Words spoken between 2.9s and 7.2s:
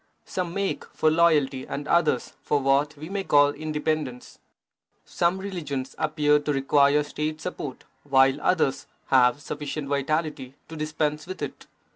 we may call independence. Some religions appear to require